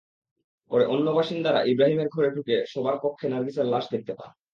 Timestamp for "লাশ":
3.65-3.85